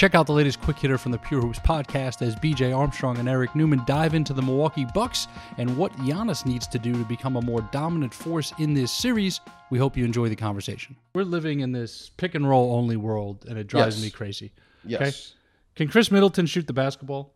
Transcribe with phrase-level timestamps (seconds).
[0.00, 3.28] Check out the latest quick hitter from the Pure Hoops podcast as BJ Armstrong and
[3.28, 5.28] Eric Newman dive into the Milwaukee Bucks
[5.58, 9.42] and what Giannis needs to do to become a more dominant force in this series.
[9.68, 10.96] We hope you enjoy the conversation.
[11.14, 14.04] We're living in this pick and roll only world, and it drives Yes.
[14.04, 14.52] me crazy.
[14.86, 15.34] Yes.
[15.74, 17.34] Can Khris Middleton shoot the basketball?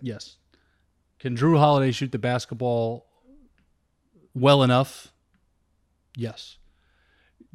[0.00, 0.38] Yes.
[1.20, 3.06] Can Jrue Holiday shoot the basketball
[4.34, 5.12] well enough?
[6.16, 6.58] Yes.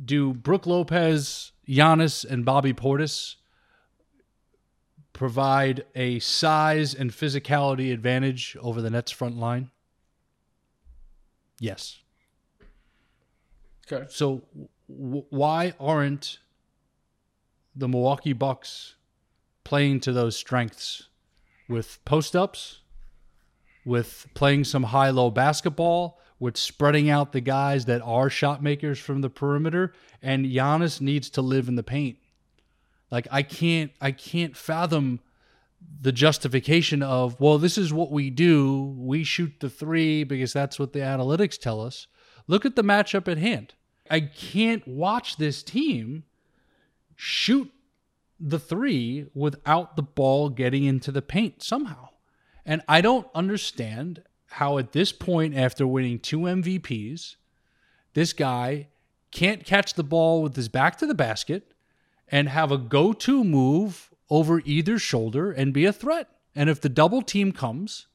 [0.01, 3.35] Do Brook Lopez, Giannis, and Bobby Portis
[5.17, 9.71] provide a size and physicality advantage over the Nets front line?
[11.59, 11.97] Yes.
[13.91, 14.05] Okay.
[14.09, 14.43] So
[14.87, 16.37] w- why aren't
[17.75, 18.93] the Milwaukee Bucks
[19.63, 21.07] playing to those strengths
[21.67, 22.81] with post ups,
[23.85, 28.99] with playing some high low basketball, with spreading out the guys that are shot makers
[28.99, 29.93] from the perimeter?
[30.21, 32.19] And Giannis needs to live in the paint.
[33.11, 35.19] Like I can't I can't fathom
[36.01, 38.95] the justification of, well, this is what we do.
[38.97, 42.07] We shoot the three because that's what the analytics tell us.
[42.47, 43.73] Look at the matchup at hand.
[44.09, 46.23] I can't watch this team
[47.15, 47.71] shoot
[48.39, 52.09] the three without the ball getting into the paint somehow.
[52.65, 57.35] And I don't understand how, at this point, after winning two MVPs,
[58.13, 58.87] this guy
[59.31, 61.73] can't catch the ball with his back to the basket
[62.29, 66.29] and have a go to move over either shoulder and be a threat.
[66.55, 68.07] And if the double team comes,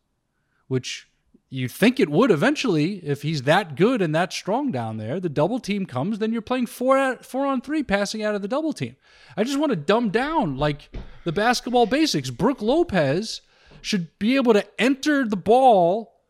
[0.69, 1.09] which
[1.49, 5.29] you think it would eventually, if he's that good and that strong down there, the
[5.29, 8.73] double team comes, then you're playing four four on three, passing out of the double
[8.73, 8.97] team.
[9.37, 12.31] I just want to dumb down like the basketball basics.
[12.31, 13.43] Brook Lopez
[13.83, 16.21] should be able to enter the ball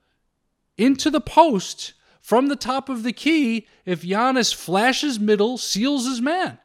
[0.77, 6.21] into the post from the top of the key if Giannis flashes middle, seals his
[6.21, 6.59] man.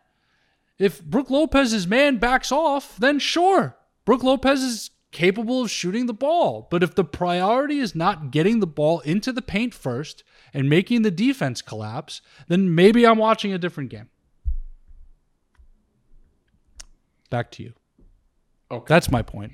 [0.80, 6.14] If Brook Lopez's man backs off, then sure, Brook Lopez is capable of shooting the
[6.14, 6.68] ball.
[6.70, 10.24] But if the priority is not getting the ball into the paint first
[10.54, 14.10] and making the defense collapse, then maybe I'm watching a different game.
[17.30, 17.74] Back to you.
[18.72, 18.86] Okay.
[18.88, 19.54] That's my point.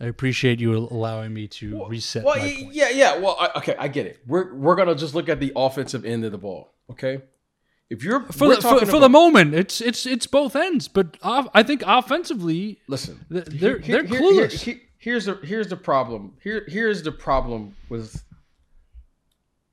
[0.00, 2.74] I appreciate you allowing me to reset Well, my point.
[2.74, 3.18] yeah, yeah.
[3.18, 4.18] Well, I, okay, I get it.
[4.26, 6.74] We're we're gonna just look at the offensive end of the ball.
[6.90, 7.22] Okay.
[7.92, 10.88] If you're For the, for, for the moment, it's it's it's both ends.
[10.88, 14.62] But off, I think offensively, listen, they're here- they're here- clueless.
[14.62, 16.32] here- here's the here's the problem.
[16.42, 18.24] Here here's the problem with.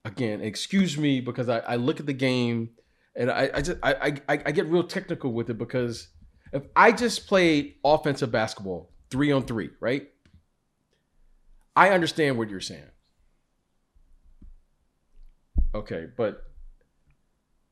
[0.04, 2.72] Again, excuse me because I, I look at the game
[3.16, 6.10] and I, I just I, I I get real technical with it because
[6.52, 10.10] if I just played offensive basketball three on three, right?
[11.74, 12.84] I understand what you're saying.
[15.74, 16.49] Okay, but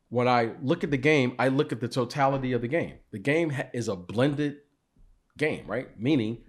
[0.09, 2.95] when I look at the game, I look at the totality of the game.
[3.11, 4.57] The game ha- is a blended
[5.37, 5.99] game, right?
[5.99, 6.43] Meaning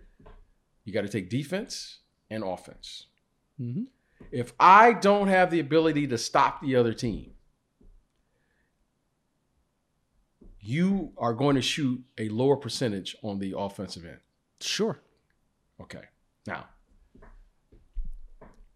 [0.85, 1.99] you got to take defense
[2.31, 3.07] and offense.
[3.61, 3.89] Mhm.
[4.33, 7.35] If I don't have the ability to stop the other team,
[10.61, 14.21] you are going to shoot a lower percentage on the offensive end.
[14.61, 15.01] Sure.
[15.81, 16.03] Okay.
[16.47, 16.67] Now,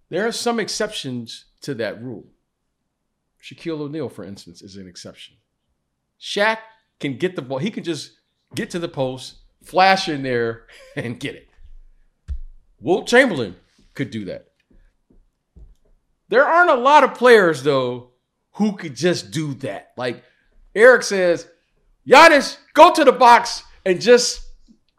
[0.08, 2.26] there are some exceptions to that rule.
[3.42, 5.36] Shaquille O'Neal, for instance, is an exception.
[6.20, 6.58] Shaq
[7.00, 7.58] can get the ball.
[7.58, 8.12] He can just
[8.54, 10.66] get to the post, flash in there,
[10.96, 11.48] and get it.
[12.80, 13.56] Wilt Chamberlain
[13.94, 14.48] could do that.
[16.28, 18.10] There aren't a lot of players, though,
[18.52, 19.92] who could just do that.
[19.96, 20.22] Like
[20.74, 21.48] Eric says,
[22.08, 24.40] Giannis, go to the box and just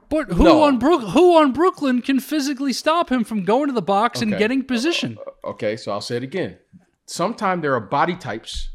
[0.10, 0.62] But who No.
[0.64, 4.38] on Brook who on Brooklyn can physically stop him from going to the box and
[4.38, 5.18] getting position?
[5.18, 6.58] Uh, uh, okay, so I'll say it again.
[7.06, 8.70] Sometimes there are body types.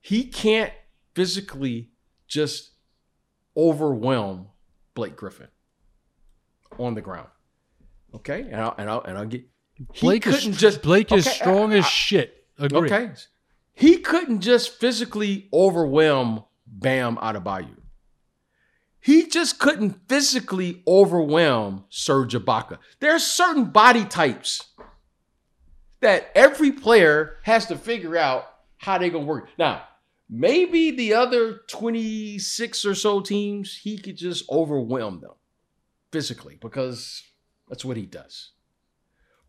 [0.00, 0.72] He can't
[1.14, 1.90] physically
[2.26, 2.70] just
[3.56, 4.48] overwhelm
[4.94, 5.48] Blake Griffin
[6.78, 7.28] on the ground.
[8.14, 9.44] Okay, and I'll and I'll, and I'll get.
[9.92, 12.34] he Blake is couldn't just- Blake is strong I- as I- shit.
[12.58, 12.90] Agree.
[12.90, 13.12] Okay,
[13.74, 17.76] he couldn't just physically overwhelm Bam Adebayo.
[19.00, 22.78] He just couldn't physically overwhelm Serge Ibaka.
[22.98, 24.72] There are certain body types
[26.00, 28.44] that every player has to figure out
[28.78, 29.48] how they're gonna work.
[29.58, 29.82] Now,
[30.28, 35.32] maybe the other 26 or so teams, he could just overwhelm them.
[36.12, 37.22] physically because
[37.68, 38.52] that's what he does.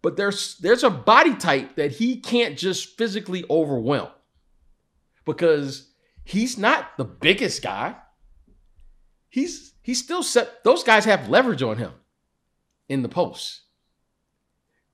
[0.02, 4.10] But there's there's a body type that he can't just physically overwhelm
[5.26, 5.92] because
[6.24, 7.96] he's not the biggest guy.
[9.30, 10.64] He's he's still set.
[10.64, 11.94] Those guys have leverage on him
[12.90, 13.62] in the post.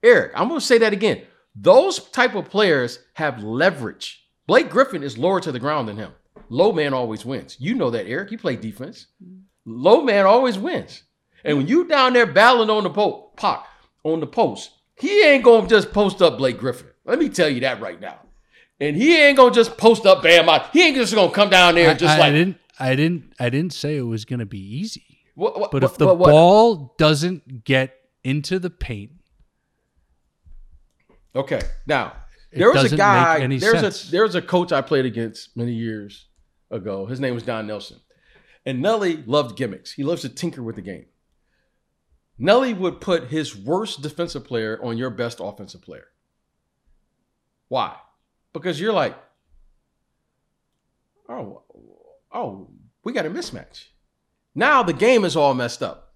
[0.03, 1.23] Eric, I'm going to say that again.
[1.55, 4.25] Those type of players have leverage.
[4.47, 6.11] Blake Griffin is lower to the ground than him.
[6.49, 7.55] Low man always wins.
[7.59, 8.31] You know that, Eric.
[8.31, 9.07] You play defense.
[9.65, 11.03] Low man always wins.
[11.43, 13.65] And when you down there battling on the post, Pac,
[14.03, 16.87] on the post, he ain't gonna just post up Blake Griffin.
[17.05, 18.19] Let me tell you that right now.
[18.79, 20.71] And he ain't gonna just post up Bam out.
[20.71, 22.95] He ain't just gonna come down there I, and just I- like I didn't, I
[22.95, 25.03] didn't, I didn't say it was going to be easy.
[25.35, 29.11] What- what- But what- if the what- ball doesn't get into the paint,
[31.35, 31.61] Okay.
[31.85, 32.13] Now,
[32.51, 34.07] It there was a guy, there's sense.
[34.07, 36.27] a there's a coach I played against many years
[36.71, 37.05] ago.
[37.05, 37.99] His name was Don Nelson.
[38.65, 39.91] And Nelly loved gimmicks.
[39.91, 41.05] He loves to tinker with the game.
[42.37, 46.07] Nelly would put his worst defensive player on your best offensive player.
[47.67, 47.95] Why?
[48.53, 49.15] Because you're like,
[51.29, 51.63] oh,
[52.33, 52.69] oh,
[53.03, 53.85] we got a mismatch.
[54.53, 56.13] Now the game is all messed up.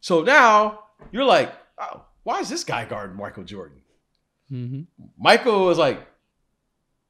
[0.00, 0.80] So now
[1.10, 3.81] you're like, oh, why is this guy guarding Michael Jordan?
[4.52, 4.86] Mhm.
[5.18, 6.06] Michael was like,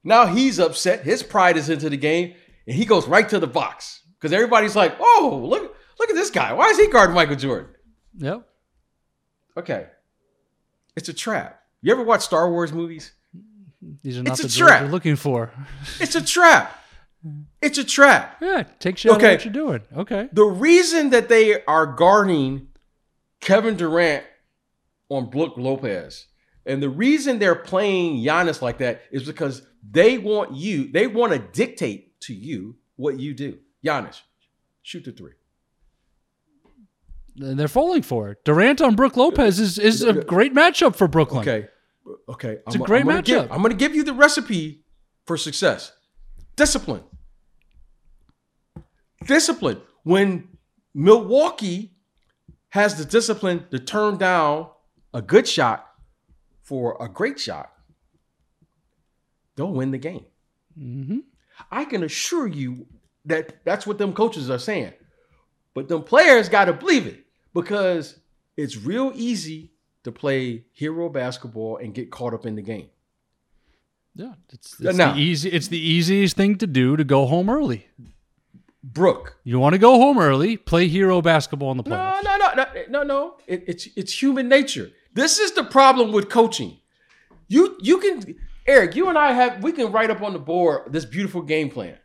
[0.03, 1.03] now he's upset.
[1.03, 2.35] His pride is into the game,
[2.67, 6.29] and he goes right to the box because everybody's like, "Oh, look, look at this
[6.29, 6.53] guy.
[6.53, 7.69] Why is he guarding Michael Jordan?"
[8.17, 8.47] yep.
[9.57, 9.87] Okay,
[10.95, 11.61] it's a trap.
[11.81, 13.11] You ever watch Star Wars movies?
[14.01, 14.81] These are not It's the trap.
[14.81, 15.51] you're looking for.
[15.99, 16.79] It's a trap.
[17.61, 18.37] It's a trap.
[18.41, 19.31] Yeah, take shit Okay.
[19.35, 19.81] what you're doing.
[19.95, 20.29] Okay.
[20.33, 22.67] The reason that they are guarding
[23.41, 24.25] Kevin Durant
[25.09, 26.27] on Brook Lopez,
[26.65, 31.33] and the reason they're playing Giannis like that is because they want you, they want
[31.33, 33.57] to dictate to you what you do.
[33.85, 34.21] Giannis,
[34.81, 35.33] shoot the three.
[37.39, 38.45] And they're falling for it.
[38.45, 41.41] Durant on Brook Lopez is, is a great matchup for Brooklyn.
[41.41, 41.67] Okay.
[42.29, 42.59] Okay.
[42.67, 43.25] It's a great I'm gonna matchup.
[43.25, 44.83] Give, I'm going to give you the recipe
[45.25, 45.91] for success
[46.55, 47.03] discipline.
[49.25, 49.81] Discipline.
[50.03, 50.49] When
[50.93, 51.95] Milwaukee
[52.69, 54.67] has the discipline to turn down
[55.13, 55.87] a good shot
[56.63, 57.71] for a great shot,
[59.55, 60.25] they'll win the game.
[60.77, 61.19] hmm
[61.71, 62.87] I can assure you
[63.25, 64.93] that that's what them coaches are saying.
[65.75, 68.17] But them players got to believe it because
[68.57, 69.71] it's real easy
[70.03, 72.89] to play hero basketball and get caught up in the game.
[74.15, 75.49] Yeah, it's, it's Now- the easy.
[75.49, 77.87] It's the easiest thing to do to go home early.
[78.83, 79.37] Brooke.
[79.43, 80.57] You want to go home early?
[80.57, 82.23] Play hero basketball in the No, playoffs.
[82.23, 83.37] no, no, no, no, no.
[83.47, 84.91] It, it's it's human nature.
[85.13, 86.79] This is the problem with coaching.
[87.47, 88.35] You you can
[88.67, 91.69] Eric, you and I have we can write up on the board this beautiful game
[91.69, 91.97] plan.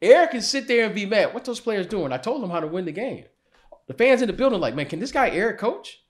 [0.00, 1.34] Eric can sit there and be mad.
[1.34, 2.12] What those players doing?
[2.12, 3.24] I told them how to win the game.
[3.88, 6.00] The fans in the building like, man, can this guy Eric coach?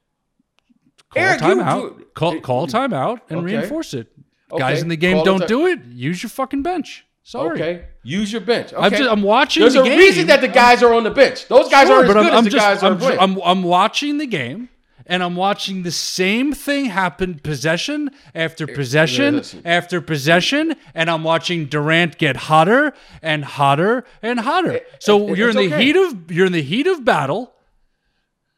[1.10, 2.14] Call Eric, timeout.
[2.14, 3.56] Call call timeout and Okay.
[3.56, 4.12] reinforce it.
[4.52, 4.58] Okay.
[4.58, 5.84] Guys in the game Call don't do it.
[5.86, 7.06] Use your fucking bench.
[7.28, 7.60] Sorry.
[7.60, 8.72] Okay, use your bench.
[8.72, 8.82] Okay.
[8.82, 9.98] I'm, just, I'm watching There's the a game.
[9.98, 11.46] reason that the guys are on the bench.
[11.46, 13.18] Those guys Sure, aren't as good I'm, as I'm the just, guys I'm, are playing.
[13.20, 14.70] I'm, I'm watching the game
[15.04, 21.66] and I'm watching the same thing happen possession after possession after possession, and I'm watching
[21.66, 24.80] Durant get hotter and hotter and hotter.
[24.98, 25.84] So it- you're in the okay.
[25.84, 27.52] heat of you're in the heat of battle.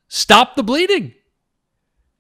[0.07, 1.15] Stop the bleeding.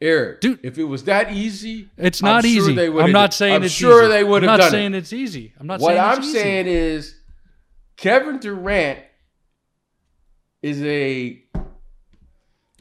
[0.02, 0.61] Eric, Dude.
[0.62, 2.75] if it was that easy, It's I'm not sure easy.
[2.75, 4.12] they would've I'm not saying I'm it's sure easy.
[4.12, 4.61] they would have done.
[4.61, 4.99] I'm not saying it.
[4.99, 5.52] it's easy.
[5.61, 6.33] I'm not What saying I'm easy.
[6.38, 7.14] saying is,
[7.97, 9.00] Kevin Durant
[10.62, 11.42] is a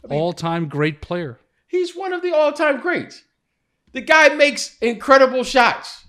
[0.10, 1.40] all-time great player.
[1.68, 3.22] he's one of the all-time greats.
[3.92, 6.06] The guy makes incredible shots.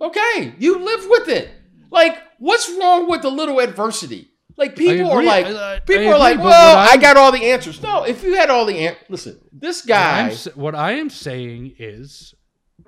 [0.00, 1.50] Okay, you live with it.
[1.90, 4.29] Like, what's wrong with a little adversity?
[4.56, 7.50] Like people are like, I- I- people I are like, well, I got all the
[7.50, 7.82] answers.
[7.82, 10.28] No, if you had all the answers, listen, this What guy.
[10.30, 12.34] s- what I am saying is,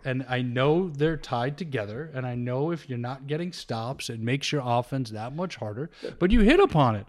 [0.04, 4.21] and I know they're tied together, and I know if you're not getting stops, it
[4.21, 5.90] makes your offense that much harder.
[6.19, 7.07] But you hit upon it.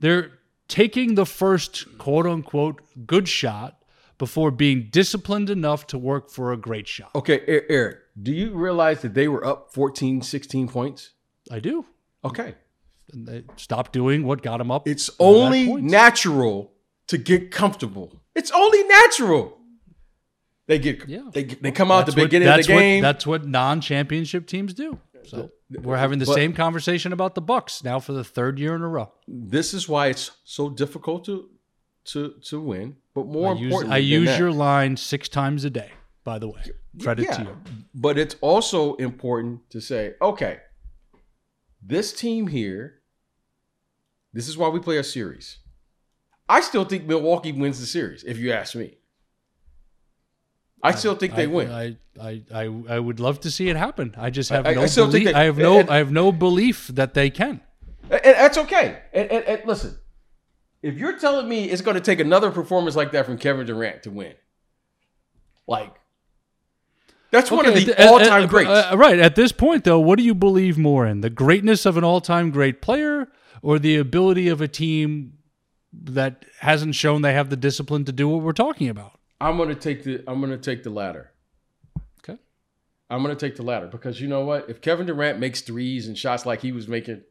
[0.00, 0.32] They're
[0.68, 3.78] taking the first quote unquote good shot
[4.18, 7.10] before being disciplined enough to work for a great shot.
[7.14, 11.10] Okay, Eric, do you realize that they were up 14, 16 points?
[11.50, 11.84] I do.
[12.24, 12.54] Okay.
[13.12, 14.86] And they stopped doing what got them up.
[14.88, 16.72] It's only natural
[17.08, 18.22] to get comfortable.
[18.34, 19.58] It's only natural.
[20.66, 21.28] They get Yeah.
[21.32, 23.02] they they come out at the That's what- beginning of that's the what- game.
[23.02, 24.98] that's what non-championship teams do.
[25.24, 28.74] So we're having the But- same conversation about the Bucks now for the third year
[28.74, 29.12] in a row.
[29.28, 31.48] this is why it's so difficult to
[32.04, 32.96] to to win.
[33.14, 35.90] But more I use, important, I use your line six times a day.
[36.24, 36.62] By the way,
[37.00, 37.56] credit to you.
[37.94, 40.60] But it's also important to say, okay,
[41.82, 43.00] this team here,
[44.32, 45.58] this is why we play a series.
[46.48, 48.24] I still think Milwaukee wins the series.
[48.24, 48.98] If you ask me,
[50.82, 51.70] I still think they I, win.
[51.70, 54.14] I, I, I, I would love to see it happen.
[54.18, 55.24] I just have I- I no think belief.
[55.26, 55.78] that- I have no.
[55.78, 57.60] and- I have no belief that they can.
[58.10, 58.98] And, and that's okay.
[59.12, 59.96] And, and, and listen,
[60.82, 64.02] if you're telling me it's going to take another performance like that from Kevin Durant
[64.02, 64.34] to win,
[65.68, 65.94] like
[67.32, 68.70] that's one of the at- at- all-time at- greats.
[68.70, 71.96] uh, right at this point, though, what do you believe more in: the greatness of
[71.96, 73.26] an all-time great player,
[73.62, 75.32] or the ability of a team
[75.92, 79.18] that hasn't shown they have the discipline to do what we're talking about?
[79.40, 81.32] I'm going to take the I'm going to take the latter.
[82.22, 82.38] Okay.
[83.10, 84.70] I'm going to take the latter because you know what?
[84.70, 87.22] If Kevin Durant makes threes and shots like he was making,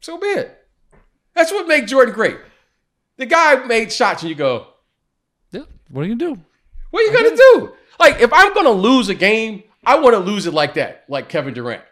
[0.00, 0.58] so be it.
[1.34, 2.36] That's what made Jordan great.
[3.16, 4.66] The guy made shots and you go,
[5.52, 5.62] Yeah.
[5.90, 6.40] What are you gonna do?
[6.94, 7.72] What are you gonna do?
[7.98, 11.28] Like, if I'm gonna lose a game, I want to lose it like that, like
[11.28, 11.82] Kevin Durant.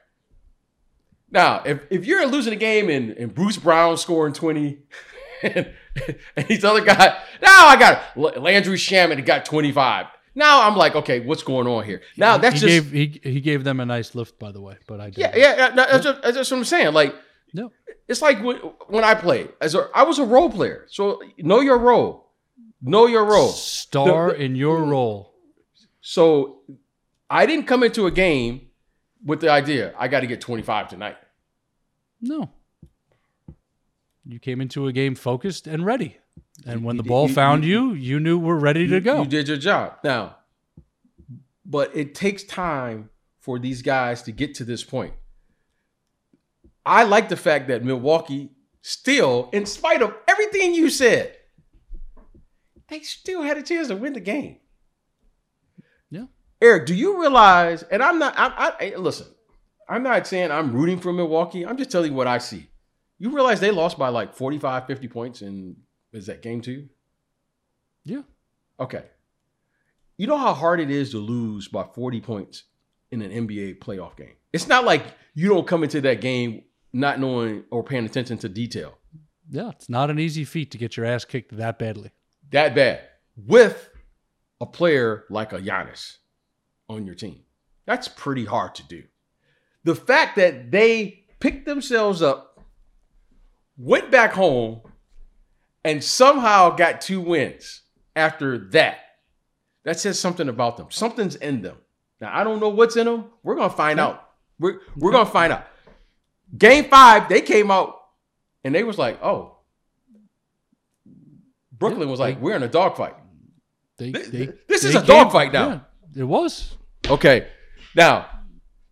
[1.29, 4.79] Now, if, if you're losing a game and, and Bruce Brown scoring 20
[5.43, 5.75] and,
[6.37, 10.07] and these other guys, now I got Landry Shamet got 25.
[10.37, 12.03] Now I'm like, okay, what's going on here?
[12.17, 14.77] Now that's he just gave he, he gave them a nice lift, by the way.
[14.87, 15.19] But I did.
[15.19, 16.95] yeah, yeah, yeah, no, that's, just, that's what I'm saying.
[16.95, 17.13] Like,
[17.53, 17.73] No.
[18.07, 21.59] it's like when, when I played as a, I was a role player, so know
[21.59, 22.22] your role,
[22.83, 23.49] know your role.
[23.51, 25.35] Star The- the- in your role.
[26.01, 26.63] So
[27.31, 28.69] I didn't come into a game
[29.25, 31.17] with the idea I got to get 25 tonight.
[32.21, 32.51] No.
[34.25, 36.19] You came into a game focused and ready.
[36.67, 39.23] And when the ball found you, you knew we're ready to go.
[39.23, 39.99] You did your job.
[40.05, 40.37] Now,
[41.65, 43.11] but it takes time
[43.41, 45.15] for these guys to get to this point.
[46.85, 51.37] I like the fact that Milwaukee still, in spite of everything you said,
[52.93, 54.59] they still had a chance to win the game.
[56.11, 56.27] Yeah.
[56.61, 57.83] Eric, do you realize?
[57.85, 58.35] And I'm not.
[58.37, 59.27] I, I listen.
[59.89, 61.67] I'm not saying I'm rooting for Milwaukee.
[61.67, 62.69] I'm just telling you what I see.
[63.19, 65.77] You realize they lost by like 45, 50 points in
[66.13, 66.89] is that game two?
[68.05, 68.23] Yeah.
[68.79, 69.05] Okay.
[70.17, 72.65] You know how hard it is to lose by 40 points
[73.11, 74.35] in an NBA playoff game.
[74.53, 78.49] It's not like you don't come into that game not knowing or paying attention to
[78.49, 78.99] detail.
[79.51, 79.71] Yeah.
[79.71, 82.11] It's not an easy feat to get your ass kicked that badly.
[82.53, 83.01] That bad.
[83.37, 83.91] With
[84.61, 86.19] a player like a Giannis
[86.89, 87.41] on your team.
[87.87, 89.03] That's pretty hard to do.
[89.85, 92.61] The fact that they picked themselves up,
[93.77, 94.83] went back home,
[95.85, 97.83] and somehow got two wins
[98.15, 98.99] after that,
[99.85, 100.87] that says something about them.
[100.91, 101.79] Something's in them.
[102.21, 103.25] Now, I don't know what's in them.
[103.43, 104.29] We're going to find out.
[104.61, 105.67] We're, we're going to find out.
[106.57, 107.99] Game five, they came out
[108.63, 109.57] and they was like, oh,
[111.83, 113.15] Brooklyn Yeah, was like, they- we're in a dogfight.
[113.99, 115.69] They, This- they, this is a dogfight now.
[116.15, 116.77] Yeah, it was.
[117.09, 117.49] Okay.
[117.95, 118.27] Now,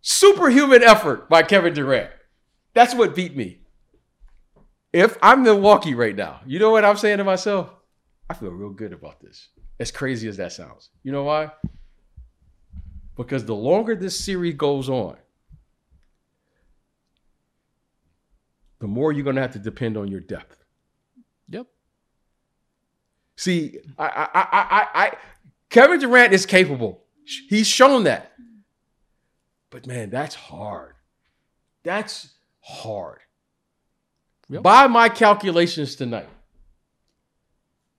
[0.01, 2.09] superhuman effort by Kevin Durant.
[2.73, 3.59] That's what beat me.
[4.93, 7.69] If I'm Milwaukee right now, you know what I'm saying to myself?
[8.29, 9.49] I feel real good about this.
[9.79, 10.89] As crazy as that sounds.
[11.03, 11.51] You know why?
[13.17, 15.17] Because the longer this series goes on,
[18.79, 20.60] the more you're going to have to depend on your depth.
[23.35, 25.11] See, I, I, I, I, I,
[25.69, 27.03] Kevin Durant is capable.
[27.49, 28.33] He's shown that.
[29.69, 30.93] But man, that's hard.
[31.83, 33.19] That's hard.
[34.49, 34.63] Yep.
[34.63, 36.27] By my calculations tonight,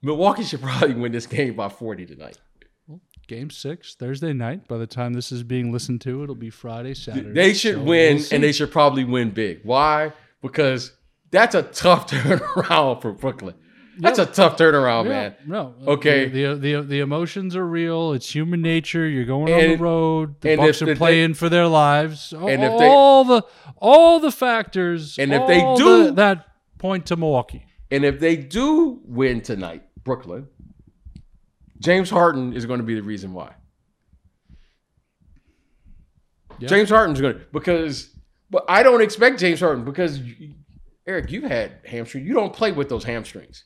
[0.03, 2.39] Milwaukee should probably win this game by 40 tonight.
[3.29, 4.69] Game six, Thursday night.
[4.69, 7.33] By the time this is being listened to, it'll be Friday, Saturday.
[7.33, 9.61] They should So win, we'll and they should probably win big.
[9.63, 10.13] Why?
[10.43, 10.93] Because
[11.31, 13.55] that's a tough turnaround for Brooklyn.
[13.99, 15.35] That's a tough turnaround, Yeah, man.
[15.47, 15.75] No.
[15.87, 16.27] Okay.
[16.29, 18.13] The, the the the emotions are real.
[18.13, 19.07] It's human nature.
[19.07, 20.41] You're going And- on the road.
[20.41, 22.33] The and Bucks are playing for their lives.
[22.33, 23.43] And if they- all the
[23.77, 25.19] all the factors.
[25.19, 26.47] And if they do- the- that
[26.79, 27.67] point to Milwaukee.
[27.91, 30.49] And if they do win tonight, Brooklyn,
[31.79, 33.53] James Harden is going to be the reason why.
[36.59, 36.69] Yeah.
[36.69, 38.11] James Harden's going to because,
[38.51, 40.21] but I don't expect James Harden because
[41.07, 42.25] Eric, you've had hamstring.
[42.27, 43.65] You don't play with those hamstrings.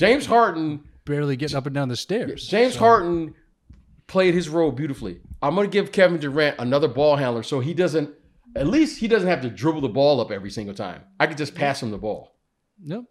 [0.00, 2.46] James Harden, Barely getting up and down the stairs.
[2.46, 3.34] James So, Harden
[4.06, 5.20] played his role beautifully.
[5.42, 8.10] I'm going to give Kevin Durant another ball handler so he doesn't.
[8.56, 11.02] At least he doesn't have to dribble the ball up every single time.
[11.18, 12.34] I could just pass him the ball.
[12.84, 13.04] Yep.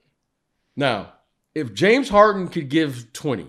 [0.76, 1.14] Now,
[1.56, 3.48] if James Harden could give 20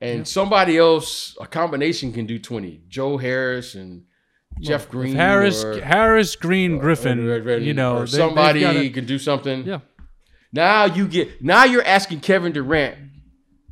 [0.00, 4.04] and somebody else, a combination can do 20, Joe Harris and
[4.60, 5.14] Jeff Green.
[5.16, 7.26] Harris or, Harris Green Griffin.
[7.28, 9.64] or- or- you know or they- somebody gotta- can do something.
[9.66, 9.80] yeah.
[10.52, 12.96] Now you get now you're asking Kevin Durant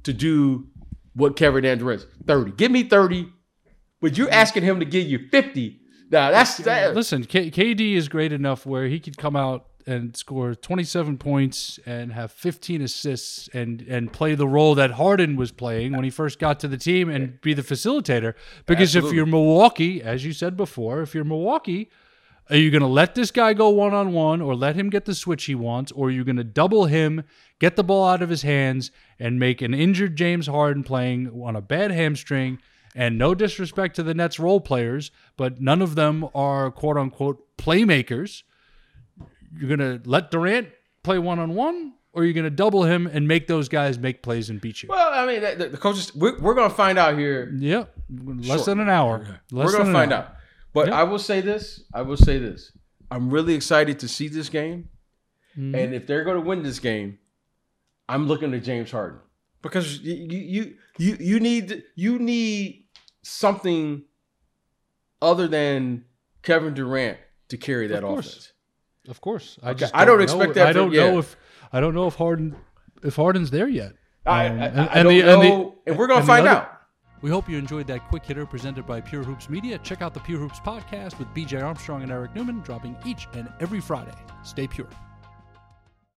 [0.05, 0.69] to do
[1.15, 2.53] what Kevin Durant 30.
[2.53, 3.29] Give me 30,
[4.01, 5.81] but you're asking him to give you 50.
[6.11, 6.95] Now that's that.
[6.95, 11.79] Listen, K- KD is great enough where he could come out and score 27 points
[11.87, 16.11] and have 15 assists and and play the role that Harden was playing when he
[16.11, 18.35] first got to the team and be the facilitator.
[18.67, 21.89] Because if you're Milwaukee, as you said before, if you're Milwaukee,
[22.51, 25.05] are you going to let this guy go one on one or let him get
[25.05, 27.25] the switch he wants or are you going to double him,
[27.59, 31.57] get the ball out of his hands and make an injured James Harden playing on
[31.57, 32.59] a bad hamstring?
[32.95, 37.57] And no disrespect to the Nets role players, but none of them are quote unquote
[37.59, 38.43] playmakers.
[39.59, 40.69] You're going to let Durant
[41.03, 43.99] play one on one or are you're going to double him and make those guys
[43.99, 44.89] make plays and beat you?
[44.89, 46.15] Well, I mean, the, the coaches.
[46.15, 47.53] We're, we're going to find out here.
[47.59, 48.65] Yeah, less Sure.
[48.65, 49.41] than an hour.
[49.51, 50.19] Less we're going to find hour.
[50.21, 50.37] out.
[50.77, 51.01] But Yeah.
[51.01, 51.83] I will say this.
[51.95, 52.71] I will say this.
[53.11, 54.91] I'm really excited to see this game.
[55.57, 55.75] Mm-hmm.
[55.75, 57.19] And if they're going to win this game,
[58.11, 59.21] I'm looking to James Harden
[59.63, 62.85] because you you you you need you need
[63.23, 64.03] something
[65.23, 66.05] other than
[66.43, 67.17] Kevin Durant
[67.49, 68.27] to carry that Of course.
[68.29, 68.53] offense.
[69.09, 71.19] Of course, I Okay, just I don't know- expect that I don't know yeah.
[71.21, 71.37] if
[71.73, 72.55] I don't know if Harden
[73.03, 73.95] if Harden's there yet.
[74.27, 76.47] I, Um, I, and- I and don't the- know, and and, we're gonna the find
[76.47, 76.76] other- out.
[77.23, 79.79] We hope you enjoyed that quick hitter presented by Pure Hoops Media.
[79.79, 83.49] Check out the Pure Hoops podcast with BJ Armstrong and Eric Newman, dropping each and
[83.61, 84.15] every Friday.
[84.43, 84.89] Stay pure.